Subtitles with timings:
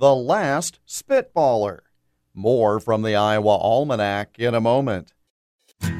[0.00, 1.80] the last spitballer.
[2.32, 5.12] More from the Iowa Almanac in a moment.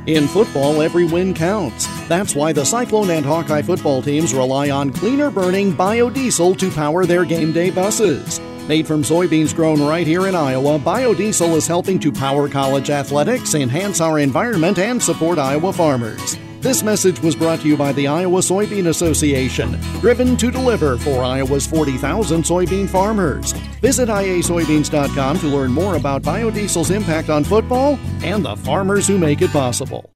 [0.07, 1.87] In football, every win counts.
[2.09, 7.05] That's why the Cyclone and Hawkeye football teams rely on cleaner burning biodiesel to power
[7.05, 8.41] their game day buses.
[8.67, 13.55] Made from soybeans grown right here in Iowa, biodiesel is helping to power college athletics,
[13.55, 16.39] enhance our environment, and support Iowa farmers.
[16.61, 21.23] This message was brought to you by the Iowa Soybean Association, driven to deliver for
[21.23, 23.53] Iowa's 40,000 soybean farmers.
[23.81, 29.41] Visit iasoybeans.com to learn more about biodiesel's impact on football and the farmers who make
[29.41, 30.13] it possible.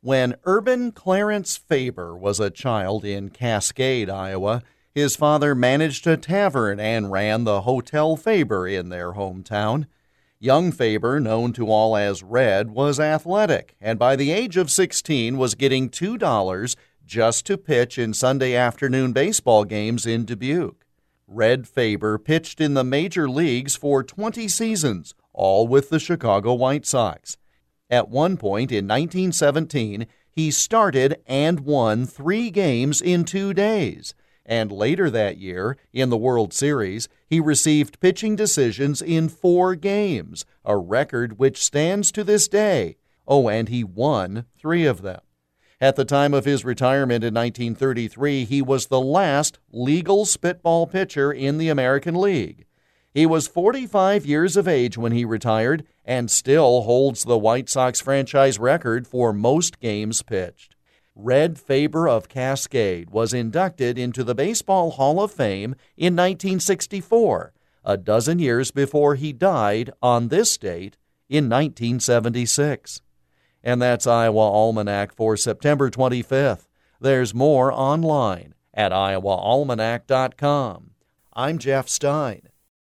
[0.00, 4.62] When Urban Clarence Faber was a child in Cascade, Iowa,
[4.92, 9.86] his father managed a tavern and ran the Hotel Faber in their hometown.
[10.38, 15.36] Young Faber, known to all as Red, was athletic and by the age of 16
[15.36, 20.81] was getting $2 just to pitch in Sunday afternoon baseball games in Dubuque.
[21.34, 26.86] Red Faber pitched in the major leagues for 20 seasons, all with the Chicago White
[26.86, 27.36] Sox.
[27.90, 34.72] At one point in 1917, he started and won three games in two days and
[34.72, 40.76] later that year, in the World Series, he received pitching decisions in four games, a
[40.76, 42.96] record which stands to this day.
[43.26, 45.20] Oh, and he won three of them.
[45.82, 51.32] At the time of his retirement in 1933, he was the last legal spitball pitcher
[51.32, 52.66] in the American League.
[53.12, 58.00] He was 45 years of age when he retired and still holds the White Sox
[58.00, 60.76] franchise record for most games pitched.
[61.16, 67.52] Red Faber of Cascade was inducted into the Baseball Hall of Fame in 1964,
[67.84, 70.96] a dozen years before he died on this date
[71.28, 73.02] in 1976.
[73.64, 76.66] And that's Iowa Almanac for September 25th.
[77.00, 80.90] There's more online at iowaalmanac.com.
[81.34, 82.48] I'm Jeff Stein.